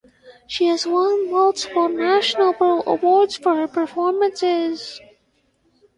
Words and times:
She 0.47 0.65
has 0.65 0.87
won 0.87 1.29
multiple 1.31 1.87
national 1.87 2.83
awards 2.87 3.37
for 3.37 3.55
her 3.55 3.67
performances. 3.67 4.99